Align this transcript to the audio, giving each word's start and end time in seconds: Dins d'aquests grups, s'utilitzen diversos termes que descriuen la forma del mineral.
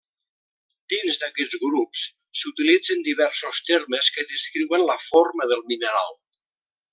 Dins 0.93 1.17
d'aquests 1.23 1.59
grups, 1.65 2.05
s'utilitzen 2.41 3.05
diversos 3.09 3.61
termes 3.69 4.09
que 4.17 4.25
descriuen 4.33 4.87
la 4.89 4.97
forma 5.05 5.49
del 5.53 5.63
mineral. 5.75 6.11